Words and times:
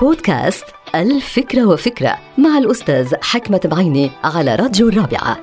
بودكاست 0.00 0.64
الفكرة 0.94 1.66
وفكرة 1.66 2.16
مع 2.38 2.58
الأستاذ 2.58 3.14
حكمة 3.22 3.60
بعيني 3.64 4.10
على 4.24 4.54
راديو 4.54 4.88
الرابعة. 4.88 5.38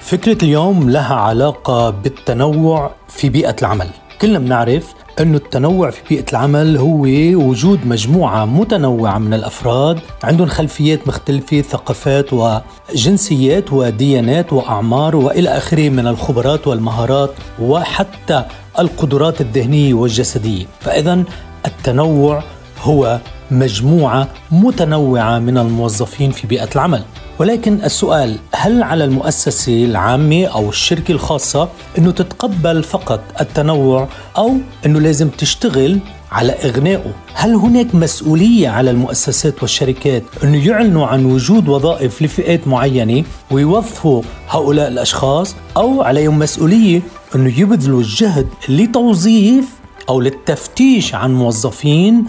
فكرة 0.00 0.44
اليوم 0.44 0.90
لها 0.90 1.14
علاقة 1.14 1.90
بالتنوع 1.90 2.90
في 3.08 3.28
بيئة 3.28 3.56
العمل. 3.60 3.88
كلنا 4.20 4.38
بنعرف 4.38 4.94
أنه 5.20 5.36
التنوع 5.36 5.90
في 5.90 6.02
بيئة 6.08 6.24
العمل 6.32 6.76
هو 6.76 7.02
وجود 7.48 7.86
مجموعة 7.86 8.44
متنوعة 8.44 9.18
من 9.18 9.34
الأفراد 9.34 10.00
عندهم 10.24 10.48
خلفيات 10.48 11.08
مختلفة 11.08 11.60
ثقافات 11.60 12.26
وجنسيات 12.32 13.72
وديانات 13.72 14.52
وأعمار 14.52 15.16
وإلى 15.16 15.48
آخره 15.48 15.88
من 15.88 16.06
الخبرات 16.06 16.66
والمهارات 16.66 17.30
وحتى 17.60 18.44
القدرات 18.78 19.40
الذهنية 19.40 19.94
والجسدية. 19.94 20.66
فإذا 20.80 21.24
التنوع 21.66 22.42
هو 22.82 23.20
مجموعة 23.52 24.28
متنوعة 24.50 25.38
من 25.38 25.58
الموظفين 25.58 26.30
في 26.30 26.46
بيئة 26.46 26.68
العمل. 26.74 27.02
ولكن 27.38 27.74
السؤال 27.84 28.38
هل 28.54 28.82
على 28.82 29.04
المؤسسة 29.04 29.84
العامة 29.84 30.44
أو 30.44 30.68
الشركة 30.68 31.12
الخاصة 31.12 31.68
أنه 31.98 32.10
تتقبل 32.10 32.82
فقط 32.82 33.20
التنوع 33.40 34.08
أو 34.36 34.56
أنه 34.86 35.00
لازم 35.00 35.28
تشتغل 35.28 35.98
على 36.32 36.52
إغنائه؟ 36.52 37.12
هل 37.34 37.54
هناك 37.54 37.94
مسؤولية 37.94 38.68
على 38.68 38.90
المؤسسات 38.90 39.62
والشركات 39.62 40.22
أنه 40.44 40.68
يعلنوا 40.68 41.06
عن 41.06 41.24
وجود 41.24 41.68
وظائف 41.68 42.22
لفئات 42.22 42.68
معينة 42.68 43.24
ويوظفوا 43.50 44.22
هؤلاء 44.48 44.88
الأشخاص 44.88 45.56
أو 45.76 46.02
عليهم 46.02 46.38
مسؤولية 46.38 47.02
أنه 47.34 47.60
يبذلوا 47.60 48.00
الجهد 48.00 48.46
لتوظيف 48.68 49.64
أو 50.08 50.20
للتفتيش 50.20 51.14
عن 51.14 51.34
موظفين 51.34 52.24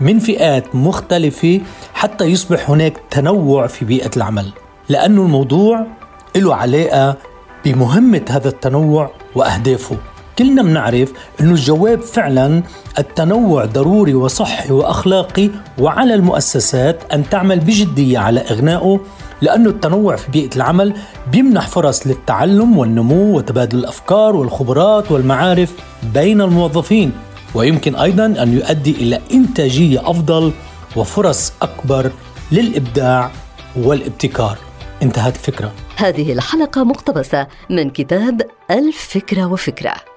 من 0.00 0.18
فئات 0.18 0.74
مختلفة 0.74 1.60
حتى 1.94 2.24
يصبح 2.24 2.70
هناك 2.70 2.96
تنوع 3.10 3.66
في 3.66 3.84
بيئة 3.84 4.10
العمل 4.16 4.52
لأن 4.88 5.18
الموضوع 5.18 5.86
له 6.36 6.54
علاقة 6.54 7.16
بمهمة 7.64 8.22
هذا 8.30 8.48
التنوع 8.48 9.10
وأهدافه. 9.34 9.96
كلنا 10.38 10.62
بنعرف 10.62 11.12
أنه 11.40 11.50
الجواب 11.50 12.00
فعلا 12.00 12.62
التنوع 12.98 13.64
ضروري 13.64 14.14
وصحي 14.14 14.72
وأخلاقي 14.72 15.50
وعلى 15.78 16.14
المؤسسات 16.14 17.12
أن 17.12 17.28
تعمل 17.30 17.60
بجدية 17.60 18.18
على 18.18 18.40
إغنائه 18.40 19.00
لأنه 19.40 19.70
التنوع 19.70 20.16
في 20.16 20.30
بيئة 20.30 20.56
العمل 20.56 20.94
بيمنح 21.32 21.66
فرص 21.68 22.06
للتعلم 22.06 22.78
والنمو 22.78 23.36
وتبادل 23.36 23.78
الأفكار 23.78 24.36
والخبرات 24.36 25.12
والمعارف 25.12 25.72
بين 26.14 26.40
الموظفين. 26.40 27.12
ويمكن 27.54 27.96
أيضا 27.96 28.26
أن 28.26 28.52
يؤدي 28.52 28.90
إلى 28.90 29.20
إنتاجية 29.32 30.10
أفضل 30.10 30.52
وفرص 30.96 31.52
أكبر 31.62 32.10
للإبداع 32.52 33.30
والابتكار. 33.76 34.58
انتهت 35.02 35.36
الفكرة 35.36 35.72
هذه 35.96 36.32
الحلقة 36.32 36.84
مقتبسة 36.84 37.46
من 37.70 37.90
كتاب 37.90 38.42
الفكرة 38.70 39.46
وفكرة. 39.52 40.07